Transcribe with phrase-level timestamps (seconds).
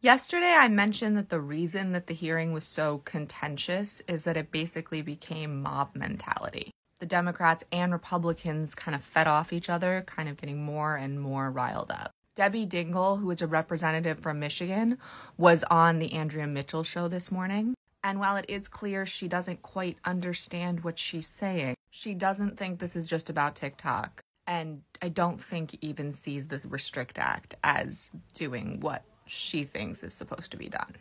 [0.00, 4.52] Yesterday, I mentioned that the reason that the hearing was so contentious is that it
[4.52, 6.70] basically became mob mentality.
[7.00, 11.20] The Democrats and Republicans kind of fed off each other, kind of getting more and
[11.20, 12.12] more riled up.
[12.36, 14.98] Debbie Dingell, who is a representative from Michigan,
[15.36, 17.74] was on the Andrea Mitchell show this morning.
[18.04, 22.78] And while it is clear she doesn't quite understand what she's saying, she doesn't think
[22.78, 24.20] this is just about TikTok.
[24.46, 30.12] And I don't think even sees the Restrict Act as doing what she thinks is
[30.14, 30.94] supposed to be done.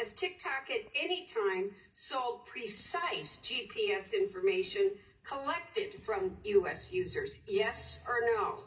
[0.00, 4.92] As TikTok at any time sold precise GPS information
[5.24, 6.92] collected from U.S.
[6.92, 7.40] users?
[7.46, 8.60] Yes or no?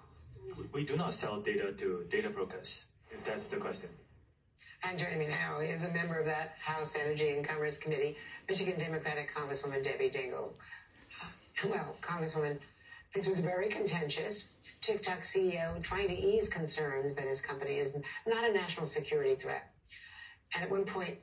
[0.72, 3.90] We do not sell data to data brokers, if that's the question.
[4.84, 8.18] And joining me now is a member of that House Energy and Commerce Committee,
[8.50, 10.50] Michigan Democratic Congresswoman Debbie Dingell.
[11.64, 12.60] Well, Congresswoman,
[13.14, 14.48] this was very contentious.
[14.82, 17.96] TikTok CEO trying to ease concerns that his company is
[18.28, 19.72] not a national security threat.
[20.54, 21.18] And at one point,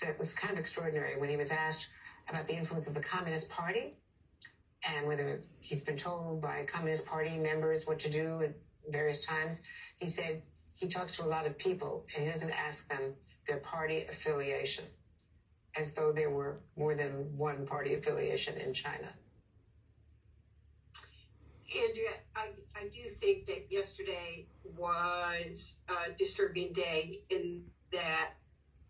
[0.00, 1.86] that was kind of extraordinary when he was asked
[2.28, 3.94] about the influence of the Communist Party
[4.88, 8.54] and whether he's been told by Communist Party members what to do at
[8.88, 9.60] various times.
[9.98, 10.42] He said
[10.74, 13.14] he talks to a lot of people and he doesn't ask them
[13.46, 14.84] their party affiliation,
[15.76, 19.12] as though there were more than one party affiliation in China.
[21.76, 28.30] Andrea, I, I do think that yesterday was a disturbing day in that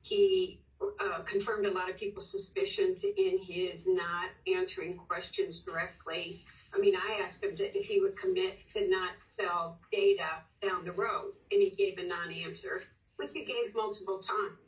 [0.02, 0.60] he
[1.00, 6.42] uh, confirmed a lot of people's suspicions in his not answering questions directly.
[6.74, 10.92] I mean, I asked him if he would commit to not sell data down the
[10.92, 12.82] road, and he gave a non answer,
[13.16, 14.58] which he gave multiple times.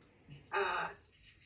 [0.53, 0.87] Uh,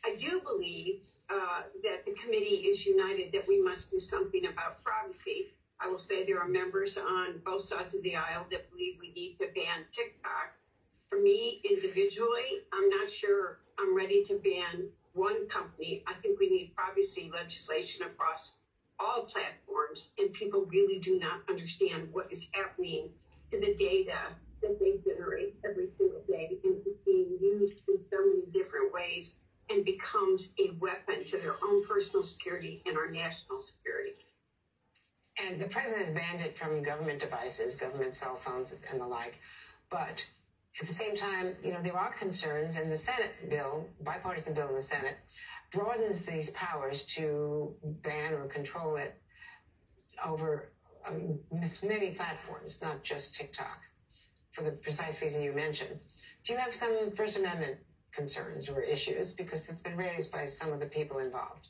[0.06, 4.84] I do believe uh, that the committee is united that we must do something about
[4.84, 5.54] privacy.
[5.82, 9.12] I will say there are members on both sides of the aisle that believe we
[9.14, 10.54] need to ban TikTok.
[11.10, 16.04] For me individually, I'm not sure I'm ready to ban one company.
[16.08, 18.52] I think we need privacy legislation across
[19.00, 23.10] all platforms, and people really do not understand what is happening
[23.52, 28.18] to the data that they generate every single day and it's being used in so
[28.26, 29.36] many different ways
[29.70, 34.19] and becomes a weapon to their own personal security and our national security.
[35.48, 39.40] And the president has banned it from government devices, government cell phones, and the like.
[39.90, 40.26] But
[40.82, 44.70] at the same time, you know, there are concerns, and the Senate bill, bipartisan bill
[44.70, 45.18] in the Senate,
[45.72, 49.22] broadens these powers to ban or control it
[50.26, 50.72] over
[51.08, 51.40] um,
[51.82, 53.80] many platforms, not just TikTok,
[54.52, 56.00] for the precise reason you mentioned.
[56.44, 57.78] Do you have some First Amendment
[58.12, 59.32] concerns or issues?
[59.34, 61.68] Because it's been raised by some of the people involved.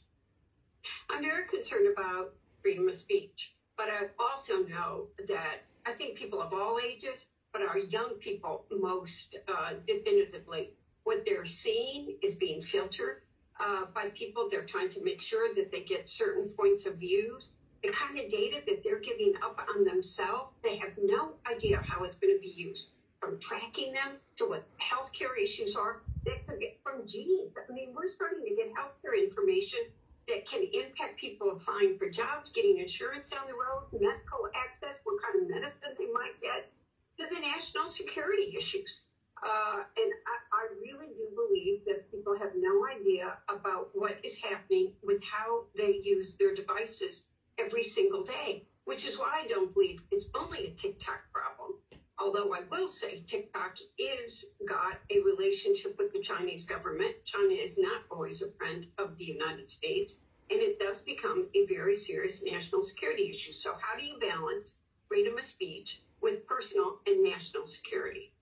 [1.10, 3.52] I'm very concerned about freedom of speech.
[3.80, 8.66] But I also know that I think people of all ages, but our young people
[8.70, 10.72] most uh, definitively,
[11.06, 13.22] what they're seeing is being filtered
[13.58, 14.50] uh, by people.
[14.52, 17.48] They're trying to make sure that they get certain points of views.
[17.82, 22.04] The kind of data that they're giving up on themselves, they have no idea how
[22.04, 22.88] it's going to be used.
[23.22, 27.54] From tracking them to what healthcare issues are, they could get from genes.
[27.56, 29.80] I mean, we're starting to get healthcare information
[30.28, 35.20] that can impact people applying for jobs, getting insurance down the road, medical access, what
[35.20, 36.72] kind of medicine they might get,
[37.20, 39.04] to the national security issues.
[39.44, 44.40] Uh, and I, I really do believe that people have no idea about what is
[44.40, 47.24] happening with how they use their devices
[47.58, 51.76] every single day, which is why I don't believe it's only a TikTok problem.
[52.20, 57.16] Although I will say TikTok is got a relationship with the Chinese government.
[57.26, 60.16] China is not always a friend of the United States,
[60.52, 63.54] and it does become a very serious national security issue.
[63.54, 64.76] So, how do you balance
[65.08, 68.34] freedom of speech with personal and national security?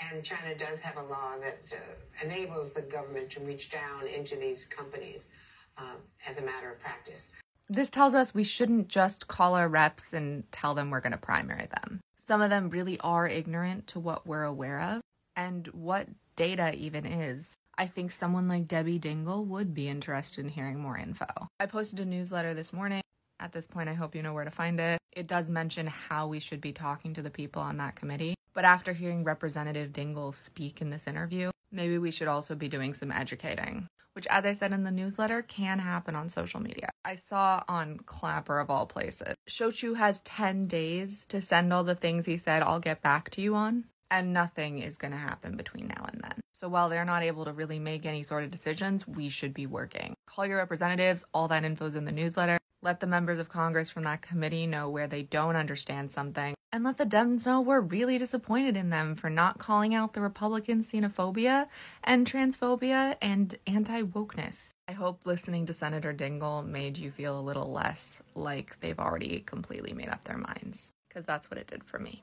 [0.00, 4.36] And China does have a law that uh, enables the government to reach down into
[4.36, 5.28] these companies
[5.76, 5.96] uh,
[6.26, 7.28] as a matter of practice.
[7.68, 11.18] This tells us we shouldn't just call our reps and tell them we're going to
[11.18, 12.00] primary them.
[12.16, 15.00] Some of them really are ignorant to what we're aware of
[15.36, 17.54] and what data even is.
[17.80, 21.24] I think someone like Debbie Dingell would be interested in hearing more info.
[21.58, 23.00] I posted a newsletter this morning.
[23.40, 24.98] At this point, I hope you know where to find it.
[25.12, 28.34] It does mention how we should be talking to the people on that committee.
[28.52, 32.92] But after hearing Representative Dingell speak in this interview, maybe we should also be doing
[32.92, 36.90] some educating, which, as I said in the newsletter, can happen on social media.
[37.06, 41.84] I saw on Clapper, of all places, Shou Chew has 10 days to send all
[41.84, 45.16] the things he said I'll get back to you on, and nothing is going to
[45.16, 46.39] happen between now and then.
[46.60, 49.66] So while they're not able to really make any sort of decisions, we should be
[49.66, 50.14] working.
[50.26, 52.58] Call your representatives, all that info's in the newsletter.
[52.82, 56.84] Let the members of Congress from that committee know where they don't understand something, and
[56.84, 60.82] let the Dems know we're really disappointed in them for not calling out the Republican
[60.82, 61.68] xenophobia
[62.04, 64.74] and transphobia and anti wokeness.
[64.86, 69.44] I hope listening to Senator Dingell made you feel a little less like they've already
[69.46, 72.22] completely made up their minds, because that's what it did for me.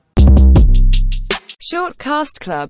[1.60, 2.66] Short Cast Club